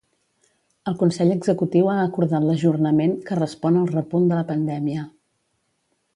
[0.91, 5.07] El consell executiu ha acordat l’ajornament, que respon al repunt de la pandèmia.